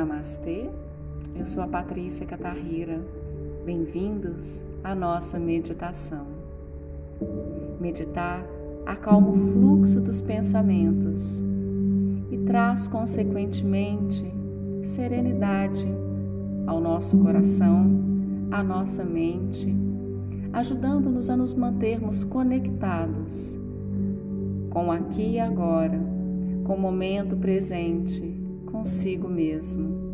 Namastê, 0.00 0.70
eu 1.36 1.44
sou 1.44 1.62
a 1.62 1.66
Patrícia 1.66 2.24
Catarrira. 2.24 3.02
Bem-vindos 3.66 4.64
à 4.82 4.94
nossa 4.94 5.38
meditação. 5.38 6.24
Meditar 7.78 8.42
acalma 8.86 9.28
o 9.28 9.36
fluxo 9.36 10.00
dos 10.00 10.22
pensamentos 10.22 11.42
e 12.30 12.38
traz, 12.46 12.88
consequentemente, 12.88 14.24
serenidade 14.82 15.86
ao 16.66 16.80
nosso 16.80 17.18
coração, 17.18 17.84
à 18.50 18.62
nossa 18.62 19.04
mente, 19.04 19.76
ajudando-nos 20.54 21.28
a 21.28 21.36
nos 21.36 21.52
mantermos 21.52 22.24
conectados 22.24 23.60
com 24.70 24.90
aqui 24.90 25.32
e 25.32 25.38
agora, 25.38 26.00
com 26.64 26.76
o 26.76 26.80
momento 26.80 27.36
presente 27.36 28.39
consigo 28.70 29.28
mesmo. 29.28 30.10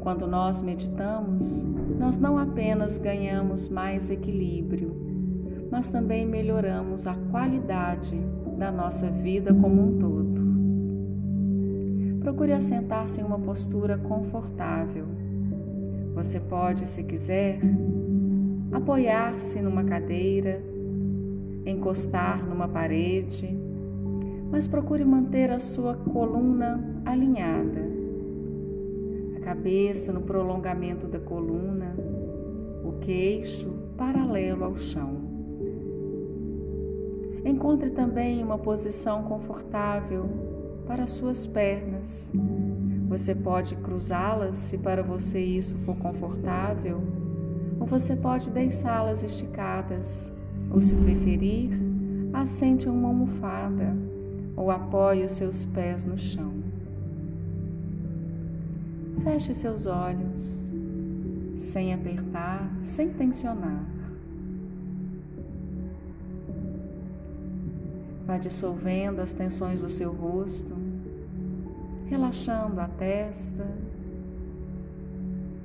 Quando 0.00 0.26
nós 0.26 0.60
meditamos, 0.60 1.64
nós 1.98 2.18
não 2.18 2.38
apenas 2.38 2.98
ganhamos 2.98 3.68
mais 3.68 4.10
equilíbrio, 4.10 4.94
mas 5.70 5.88
também 5.88 6.26
melhoramos 6.26 7.06
a 7.06 7.14
qualidade 7.30 8.14
da 8.58 8.70
nossa 8.70 9.10
vida 9.10 9.52
como 9.54 9.82
um 9.82 9.98
todo. 9.98 10.44
Procure 12.20 12.52
assentar-se 12.52 13.20
em 13.20 13.24
uma 13.24 13.38
postura 13.38 13.98
confortável. 13.98 15.06
Você 16.14 16.38
pode, 16.38 16.86
se 16.86 17.02
quiser, 17.04 17.60
apoiar-se 18.72 19.60
numa 19.60 19.84
cadeira, 19.84 20.62
encostar 21.66 22.46
numa 22.46 22.68
parede 22.68 23.63
mas 24.54 24.68
procure 24.68 25.04
manter 25.04 25.50
a 25.50 25.58
sua 25.58 25.96
coluna 25.96 27.02
alinhada, 27.04 27.90
a 29.36 29.40
cabeça 29.40 30.12
no 30.12 30.20
prolongamento 30.20 31.08
da 31.08 31.18
coluna, 31.18 31.96
o 32.84 32.92
queixo 33.00 33.68
paralelo 33.96 34.62
ao 34.62 34.76
chão. 34.76 35.16
Encontre 37.44 37.90
também 37.90 38.44
uma 38.44 38.56
posição 38.56 39.24
confortável 39.24 40.30
para 40.86 41.08
suas 41.08 41.48
pernas. 41.48 42.32
Você 43.08 43.34
pode 43.34 43.74
cruzá-las 43.74 44.56
se 44.56 44.78
para 44.78 45.02
você 45.02 45.40
isso 45.40 45.76
for 45.78 45.96
confortável, 45.96 47.02
ou 47.80 47.88
você 47.88 48.14
pode 48.14 48.52
deixá-las 48.52 49.24
esticadas, 49.24 50.32
ou 50.70 50.80
se 50.80 50.94
preferir, 50.94 51.72
assente 52.32 52.88
uma 52.88 53.08
almofada 53.08 54.03
ou 54.56 54.70
apoie 54.70 55.24
os 55.24 55.32
seus 55.32 55.64
pés 55.64 56.04
no 56.04 56.16
chão. 56.16 56.52
Feche 59.22 59.54
seus 59.54 59.86
olhos, 59.86 60.72
sem 61.56 61.94
apertar, 61.94 62.70
sem 62.82 63.10
tensionar. 63.10 63.84
Vá 68.26 68.38
dissolvendo 68.38 69.20
as 69.20 69.32
tensões 69.32 69.82
do 69.82 69.88
seu 69.88 70.12
rosto, 70.12 70.74
relaxando 72.06 72.80
a 72.80 72.88
testa, 72.88 73.66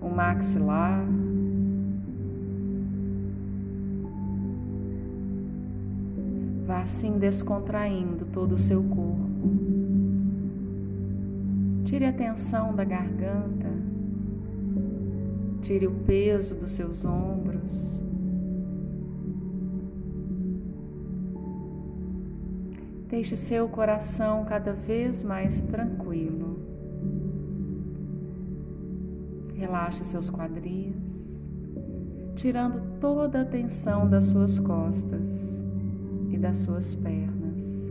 o 0.02 0.10
maxilar, 0.10 1.06
assim 6.82 7.18
descontraindo 7.18 8.26
todo 8.26 8.54
o 8.54 8.60
seu 8.60 8.82
corpo. 8.84 9.30
Tire 11.84 12.06
a 12.06 12.14
tensão 12.14 12.74
da 12.76 12.84
garganta. 12.84 13.70
Tire 15.62 15.88
o 15.88 15.92
peso 15.92 16.56
dos 16.56 16.72
seus 16.72 17.06
ombros. 17.06 18.04
Deixe 23.08 23.36
seu 23.36 23.68
coração 23.68 24.46
cada 24.46 24.72
vez 24.72 25.24
mais 25.24 25.62
tranquilo. 25.62 26.60
Relaxe 29.56 30.06
seus 30.06 30.30
quadris, 30.30 31.46
tirando 32.36 32.82
toda 33.00 33.42
a 33.42 33.46
tensão 33.46 34.10
das 34.10 34.26
suas 34.26 34.58
costas 34.58 35.66
das 36.40 36.60
suas 36.60 36.96
pernas. 36.96 37.90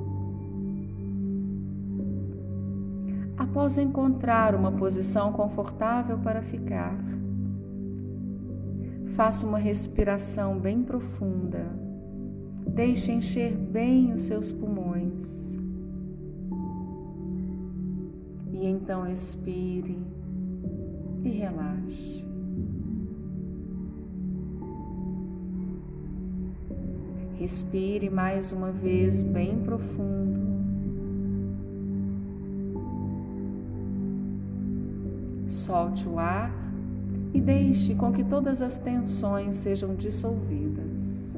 Após 3.36 3.78
encontrar 3.78 4.54
uma 4.54 4.72
posição 4.72 5.32
confortável 5.32 6.18
para 6.18 6.42
ficar, 6.42 6.98
faça 9.06 9.46
uma 9.46 9.58
respiração 9.58 10.58
bem 10.58 10.82
profunda. 10.82 11.64
Deixe 12.66 13.12
encher 13.12 13.56
bem 13.56 14.12
os 14.12 14.24
seus 14.24 14.52
pulmões. 14.52 15.58
E 18.52 18.66
então 18.66 19.06
expire 19.06 19.98
e 21.24 21.30
relaxe. 21.30 22.27
Respire 27.38 28.10
mais 28.10 28.50
uma 28.50 28.72
vez 28.72 29.22
bem 29.22 29.60
profundo. 29.60 30.40
Solte 35.46 36.08
o 36.08 36.18
ar 36.18 36.52
e 37.32 37.40
deixe 37.40 37.94
com 37.94 38.12
que 38.12 38.24
todas 38.24 38.60
as 38.60 38.76
tensões 38.76 39.54
sejam 39.54 39.94
dissolvidas. 39.94 41.36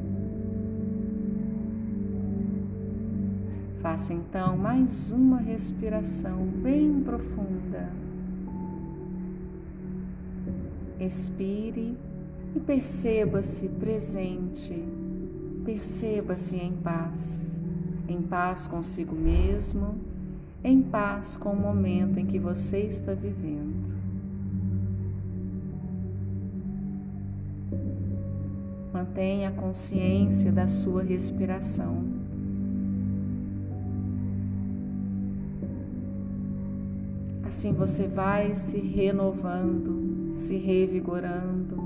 Faça 3.83 4.15
então 4.15 4.57
mais 4.57 5.13
uma 5.13 5.37
respiração 5.37 6.47
bem 6.63 7.03
profunda. 7.03 7.91
Expire 10.99 11.95
e 12.57 12.61
perceba-se 12.61 13.69
presente 13.69 14.83
Perceba-se 15.65 16.57
em 16.57 16.73
paz, 16.73 17.61
em 18.09 18.23
paz 18.23 18.67
consigo 18.67 19.15
mesmo, 19.15 19.95
em 20.65 20.81
paz 20.81 21.37
com 21.37 21.51
o 21.51 21.57
momento 21.57 22.19
em 22.19 22.27
que 22.27 22.39
você 22.39 22.81
está 22.81 23.13
vivendo. 23.13 23.95
Mantenha 28.93 29.51
a 29.51 29.53
consciência 29.53 30.51
da 30.51 30.67
sua 30.67 31.03
respiração. 31.03 32.05
Assim 37.45 37.73
você 37.75 38.07
vai 38.07 38.55
se 38.55 38.79
renovando, 38.79 40.35
se 40.35 40.57
revigorando, 40.57 41.77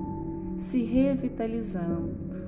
se 0.58 0.84
revitalizando 0.84 2.43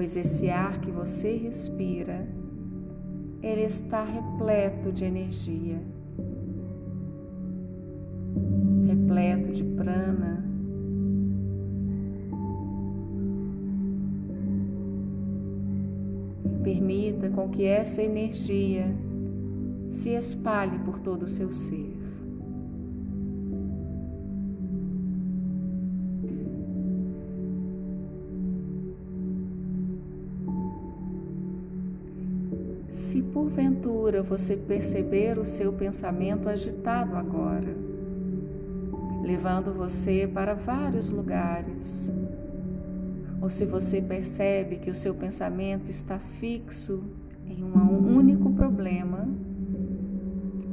pois 0.00 0.16
esse 0.16 0.48
ar 0.48 0.80
que 0.80 0.90
você 0.90 1.36
respira, 1.36 2.26
ele 3.42 3.64
está 3.64 4.02
repleto 4.02 4.90
de 4.90 5.04
energia, 5.04 5.78
repleto 8.86 9.52
de 9.52 9.62
prana. 9.62 10.42
Permita 16.64 17.28
com 17.28 17.50
que 17.50 17.64
essa 17.66 18.02
energia 18.02 18.86
se 19.90 20.14
espalhe 20.14 20.78
por 20.78 20.98
todo 21.00 21.24
o 21.24 21.28
seu 21.28 21.52
ser. 21.52 21.99
Você 34.30 34.56
perceber 34.56 35.38
o 35.38 35.44
seu 35.44 35.72
pensamento 35.72 36.48
agitado 36.48 37.16
agora, 37.16 37.76
levando 39.22 39.72
você 39.72 40.30
para 40.32 40.54
vários 40.54 41.10
lugares, 41.10 42.12
ou 43.42 43.50
se 43.50 43.64
você 43.64 44.00
percebe 44.00 44.76
que 44.76 44.88
o 44.88 44.94
seu 44.94 45.14
pensamento 45.14 45.90
está 45.90 46.18
fixo 46.18 47.02
em 47.46 47.64
um 47.64 48.16
único 48.16 48.52
problema 48.52 49.28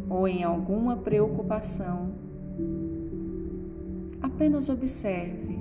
ou 0.09 0.27
em 0.27 0.43
alguma 0.43 0.97
preocupação, 0.97 2.11
apenas 4.21 4.69
observe 4.69 5.56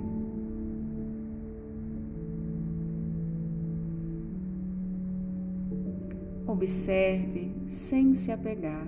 Observe 6.47 7.51
sem 7.67 8.15
se 8.15 8.31
apegar. 8.31 8.87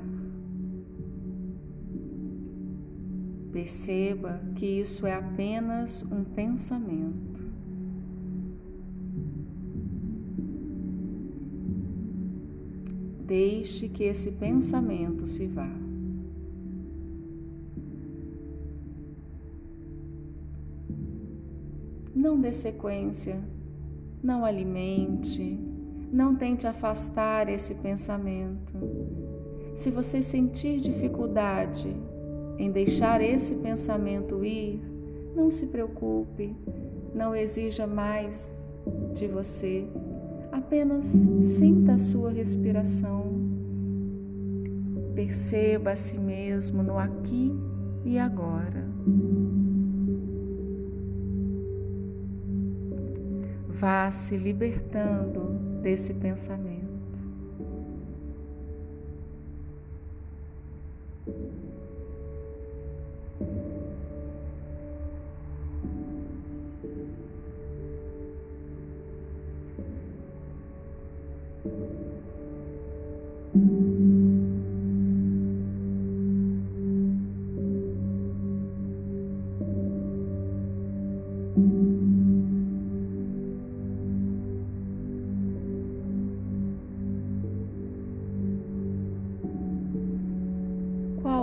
Perceba 3.51 4.41
que 4.55 4.65
isso 4.65 5.05
é 5.05 5.13
apenas 5.13 6.01
um 6.03 6.23
pensamento. 6.23 7.39
Deixe 13.25 13.89
que 13.89 14.05
esse 14.05 14.31
pensamento 14.31 15.27
se 15.27 15.45
vá. 15.45 15.69
Não 22.15 22.39
dê 22.39 22.53
sequência, 22.53 23.43
não 24.23 24.45
alimente, 24.45 25.68
não 26.11 26.35
tente 26.35 26.65
afastar 26.65 27.49
esse 27.49 27.75
pensamento. 27.75 28.73
Se 29.75 29.91
você 29.91 30.21
sentir 30.21 30.79
dificuldade 30.79 31.95
em 32.57 32.71
deixar 32.71 33.21
esse 33.21 33.55
pensamento 33.55 34.43
ir, 34.43 34.81
não 35.35 35.51
se 35.51 35.67
preocupe, 35.67 36.55
não 37.13 37.35
exija 37.35 37.87
mais 37.87 38.75
de 39.13 39.27
você. 39.27 39.87
Apenas 40.51 41.07
sinta 41.43 41.93
a 41.93 41.97
sua 41.97 42.31
respiração. 42.31 43.23
Perceba 45.13 45.91
a 45.91 45.95
si 45.95 46.17
mesmo 46.17 46.81
no 46.81 46.97
aqui 46.97 47.53
e 48.03 48.17
agora. 48.17 48.87
Vá 53.69 54.11
se 54.11 54.35
libertando 54.35 55.68
desse 55.81 56.13
pensamento. 56.13 56.89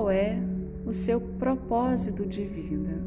Qual 0.07 0.15
é 0.15 0.39
o 0.87 0.93
seu 0.93 1.21
propósito 1.21 2.25
de 2.25 2.45
vida? 2.45 3.03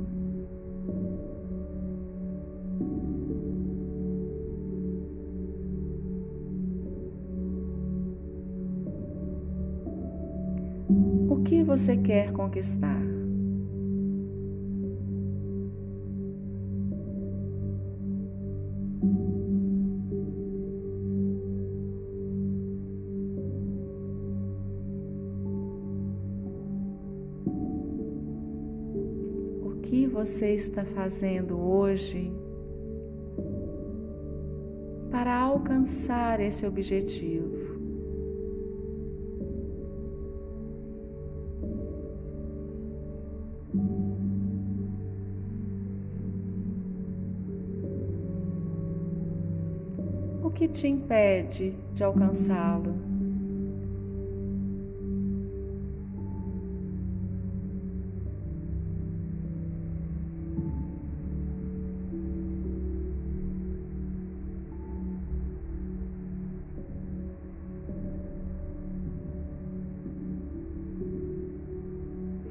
O 11.29 11.41
que 11.45 11.63
você 11.63 11.95
quer 11.95 12.33
conquistar? 12.33 13.18
Que 29.89 30.05
você 30.05 30.53
está 30.53 30.85
fazendo 30.85 31.59
hoje 31.59 32.31
para 35.09 35.35
alcançar 35.35 36.39
esse 36.39 36.63
objetivo? 36.63 37.57
O 50.43 50.51
que 50.51 50.67
te 50.67 50.87
impede 50.87 51.73
de 51.95 52.03
alcançá-lo? 52.03 53.08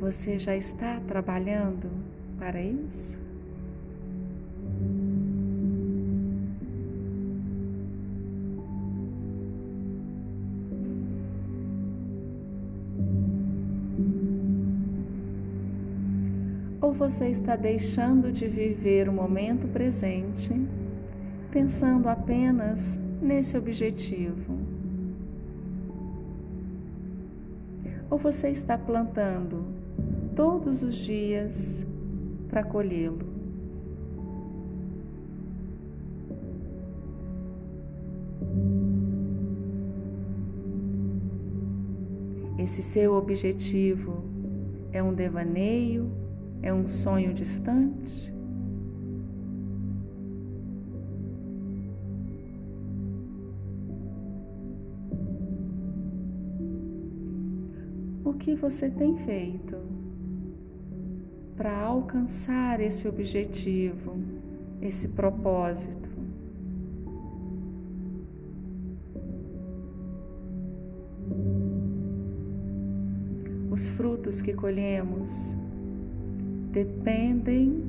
Você 0.08 0.38
já 0.38 0.56
está 0.56 0.98
trabalhando 1.06 1.90
para 2.38 2.62
isso? 2.62 3.20
Ou 16.80 16.90
você 16.94 17.28
está 17.28 17.54
deixando 17.54 18.32
de 18.32 18.48
viver 18.48 19.10
o 19.10 19.12
momento 19.12 19.68
presente, 19.68 20.58
pensando 21.50 22.08
apenas 22.08 22.98
nesse 23.20 23.58
objetivo? 23.58 24.56
Ou 28.08 28.16
você 28.16 28.48
está 28.48 28.78
plantando 28.78 29.77
todos 30.38 30.84
os 30.84 30.94
dias 30.94 31.84
para 32.48 32.62
colhê-lo? 32.62 33.18
Esse 42.56 42.84
seu 42.84 43.14
objetivo 43.14 44.22
é 44.92 45.02
um 45.02 45.12
devaneio 45.12 46.08
é 46.62 46.72
um 46.72 46.86
sonho 46.86 47.34
distante? 47.34 48.32
O 58.24 58.34
que 58.34 58.54
você 58.54 58.88
tem 58.88 59.16
feito 59.16 59.87
para 61.58 61.76
alcançar 61.76 62.80
esse 62.80 63.08
objetivo, 63.08 64.16
esse 64.80 65.08
propósito? 65.08 66.08
Os 73.72 73.88
frutos 73.88 74.40
que 74.40 74.54
colhemos 74.54 75.56
dependem 76.70 77.82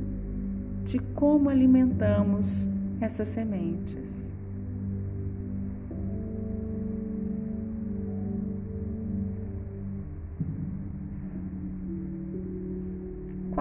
de 0.84 0.98
como 1.14 1.48
alimentamos 1.48 2.68
essas 3.00 3.28
sementes. 3.28 4.34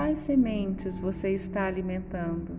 Quais 0.08 0.20
sementes 0.20 0.98
você 0.98 1.34
está 1.34 1.66
alimentando? 1.66 2.56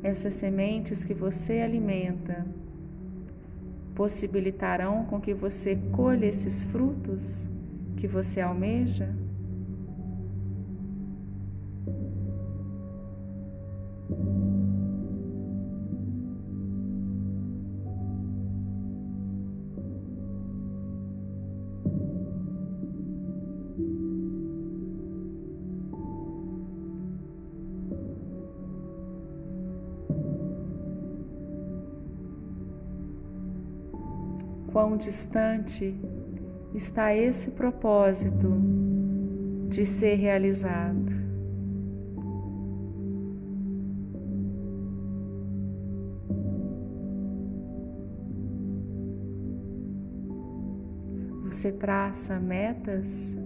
Essas 0.00 0.34
sementes 0.34 1.02
que 1.02 1.12
você 1.12 1.62
alimenta 1.62 2.46
possibilitarão 3.92 5.04
com 5.06 5.20
que 5.20 5.34
você 5.34 5.76
colha 5.90 6.26
esses 6.26 6.62
frutos 6.62 7.50
que 7.96 8.06
você 8.06 8.40
almeja? 8.40 9.12
Quão 34.72 34.96
distante 34.96 35.98
está 36.74 37.14
esse 37.14 37.50
propósito 37.50 38.48
de 39.68 39.84
ser 39.84 40.14
realizado. 40.14 41.30
Você 51.44 51.72
traça 51.72 52.38
metas, 52.38 53.36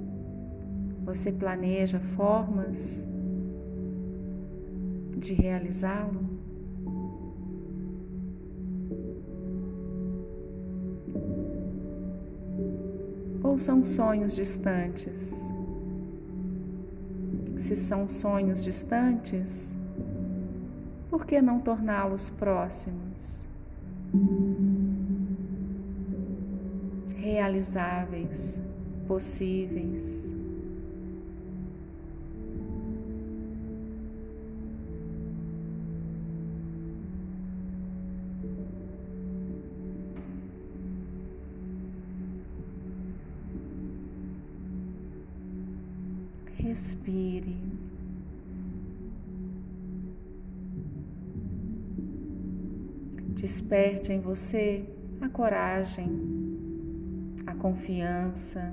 você 1.05 1.33
planeja 1.33 1.99
formas 1.99 3.07
de 5.17 5.33
realizá-lo. 5.33 6.34
Ou 13.45 13.57
são 13.57 13.85
sonhos 13.85 14.35
distantes? 14.35 15.53
Se 17.57 17.77
são 17.77 18.09
sonhos 18.09 18.65
distantes, 18.65 19.79
por 21.09 21.25
que 21.25 21.41
não 21.41 21.61
torná-los 21.61 22.29
próximos? 22.31 23.47
realizáveis, 27.25 28.61
possíveis. 29.09 30.37
Respire. 46.65 47.59
Desperte 53.35 54.15
em 54.15 54.21
você 54.21 54.89
a 55.21 55.29
coragem 55.29 56.09
a 57.47 57.55
confiança. 57.55 58.73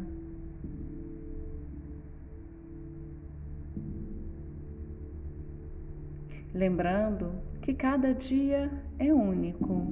Lembrando 6.54 7.34
que 7.62 7.74
cada 7.74 8.14
dia 8.14 8.72
é 9.00 9.14
único, 9.14 9.86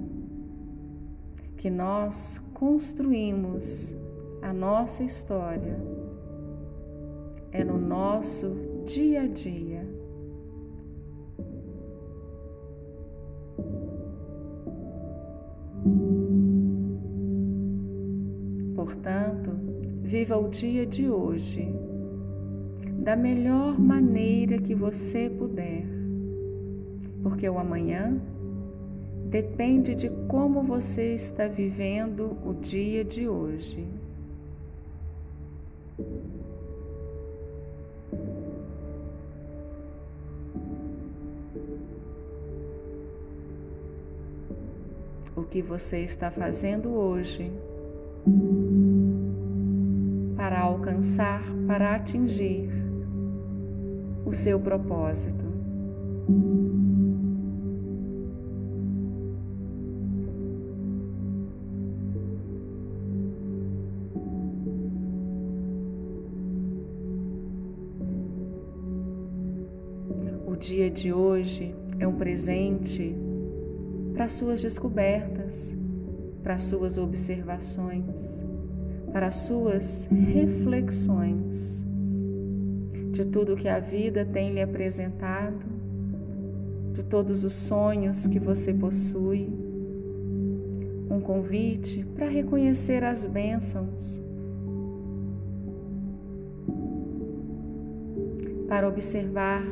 que 1.57 1.69
nós 1.69 2.37
construímos 2.53 3.93
a 4.41 4.53
nossa 4.53 5.03
história, 5.03 5.77
é 7.51 7.63
no 7.63 7.77
nosso 7.77 8.55
dia 8.85 9.21
a 9.23 9.27
dia. 9.27 9.87
Portanto, 18.75 19.51
viva 20.01 20.37
o 20.37 20.47
dia 20.49 20.85
de 20.85 21.09
hoje 21.09 21.71
da 23.03 23.15
melhor 23.15 23.79
maneira 23.79 24.57
que 24.57 24.75
você 24.75 25.29
puder, 25.29 25.85
porque 27.23 27.49
o 27.49 27.57
amanhã 27.57 28.21
depende 29.29 29.95
de 29.95 30.09
como 30.27 30.61
você 30.63 31.13
está 31.13 31.47
vivendo 31.47 32.37
o 32.45 32.53
dia 32.53 33.03
de 33.03 33.27
hoje. 33.27 33.87
Que 45.49 45.61
você 45.61 46.01
está 46.01 46.29
fazendo 46.29 46.89
hoje 46.89 47.51
para 50.35 50.59
alcançar, 50.59 51.43
para 51.65 51.95
atingir 51.95 52.69
o 54.25 54.33
seu 54.33 54.59
propósito. 54.59 55.45
O 70.45 70.55
dia 70.55 70.91
de 70.91 71.11
hoje 71.11 71.73
é 71.97 72.07
um 72.07 72.13
presente 72.13 73.15
para 74.19 74.27
suas 74.27 74.61
descobertas, 74.61 75.77
para 76.43 76.59
suas 76.59 76.97
observações, 76.97 78.45
para 79.13 79.31
suas 79.31 80.09
reflexões 80.11 81.87
de 83.13 83.25
tudo 83.25 83.55
que 83.55 83.69
a 83.69 83.79
vida 83.79 84.25
tem 84.25 84.51
lhe 84.53 84.61
apresentado, 84.61 85.65
de 86.91 87.05
todos 87.05 87.45
os 87.45 87.53
sonhos 87.53 88.27
que 88.27 88.41
você 88.41 88.73
possui. 88.73 89.47
Um 91.09 91.21
convite 91.21 92.05
para 92.13 92.27
reconhecer 92.27 93.05
as 93.05 93.23
bênçãos, 93.23 94.19
para 98.67 98.85
observar 98.85 99.63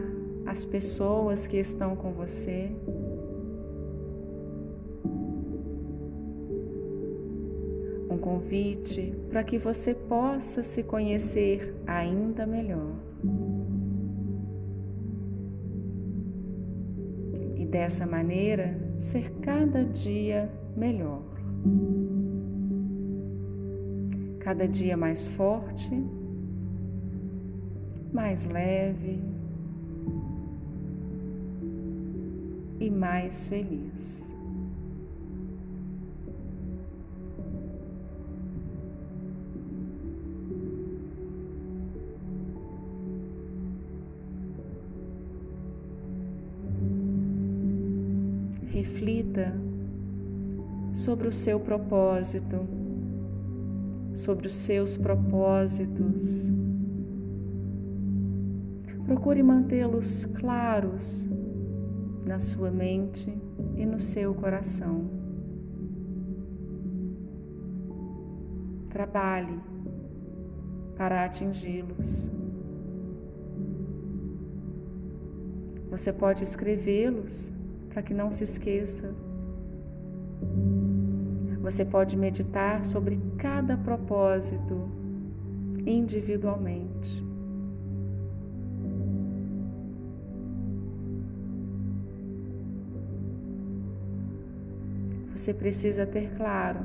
as 0.46 0.64
pessoas 0.64 1.46
que 1.46 1.58
estão 1.58 1.98
com 1.98 2.14
você. 2.14 2.72
Convite 8.18 9.14
para 9.30 9.44
que 9.44 9.58
você 9.58 9.94
possa 9.94 10.64
se 10.64 10.84
conhecer 10.84 11.76
ainda 11.86 12.46
melhor. 12.46 12.96
E 17.56 17.66
dessa 17.66 18.06
maneira 18.06 18.78
ser 19.00 19.32
cada 19.42 19.84
dia 19.86 20.52
melhor. 20.76 21.24
Cada 24.40 24.68
dia 24.68 24.96
mais 24.96 25.28
forte, 25.28 25.92
mais 28.14 28.46
leve 28.46 29.22
e 32.80 32.90
mais 32.90 33.48
feliz. 33.48 34.37
Sobre 51.08 51.30
o 51.30 51.32
seu 51.32 51.58
propósito, 51.58 52.68
sobre 54.14 54.48
os 54.48 54.52
seus 54.52 54.98
propósitos. 54.98 56.52
Procure 59.06 59.42
mantê-los 59.42 60.26
claros 60.26 61.26
na 62.26 62.42
sua 62.42 62.70
mente 62.70 63.34
e 63.78 63.86
no 63.86 64.02
seu 64.02 64.34
coração. 64.36 65.10
Trabalhe 68.90 69.62
para 70.98 71.24
atingi-los. 71.24 72.30
Você 75.90 76.12
pode 76.12 76.44
escrevê-los 76.44 77.54
para 77.88 78.02
que 78.02 78.14
não 78.14 78.30
se 78.30 78.44
esqueça. 78.44 79.16
Você 81.68 81.84
pode 81.84 82.16
meditar 82.16 82.86
sobre 82.86 83.20
cada 83.38 83.76
propósito 83.76 84.90
individualmente. 85.86 87.22
Você 95.36 95.54
precisa 95.54 96.06
ter 96.06 96.34
claro 96.38 96.80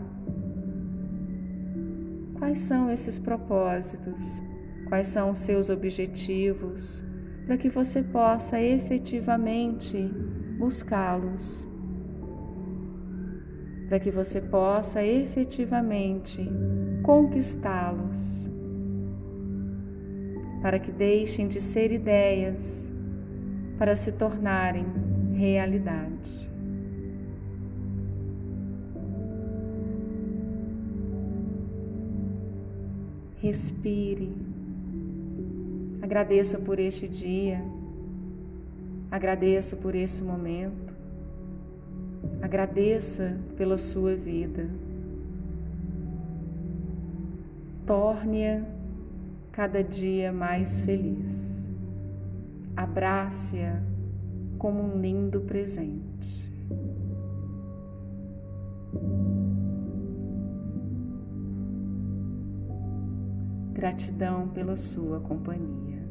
quais 2.34 2.58
são 2.58 2.90
esses 2.90 3.20
propósitos, 3.20 4.42
quais 4.88 5.06
são 5.06 5.30
os 5.30 5.38
seus 5.38 5.70
objetivos, 5.70 7.04
para 7.46 7.56
que 7.56 7.68
você 7.68 8.02
possa 8.02 8.60
efetivamente 8.60 9.96
buscá-los, 10.58 11.68
para 13.92 14.00
que 14.00 14.10
você 14.10 14.40
possa 14.40 15.04
efetivamente 15.04 16.50
conquistá-los, 17.02 18.48
para 20.62 20.78
que 20.78 20.90
deixem 20.90 21.46
de 21.46 21.60
ser 21.60 21.92
ideias 21.92 22.90
para 23.76 23.94
se 23.94 24.12
tornarem 24.12 24.86
realidade. 25.34 26.50
Respire, 33.42 34.32
agradeça 36.00 36.58
por 36.58 36.78
este 36.78 37.06
dia, 37.06 37.62
agradeça 39.10 39.76
por 39.76 39.94
esse 39.94 40.22
momento, 40.22 40.91
agradeça 42.40 43.36
pela 43.56 43.78
sua 43.78 44.14
vida. 44.14 44.68
Torne-a 47.86 48.62
cada 49.52 49.82
dia 49.82 50.32
mais 50.32 50.80
feliz. 50.80 51.70
Abrace-a 52.76 53.82
como 54.58 54.82
um 54.82 55.00
lindo 55.00 55.40
presente. 55.40 56.50
Gratidão 63.72 64.48
pela 64.48 64.76
sua 64.76 65.20
companhia. 65.20 66.01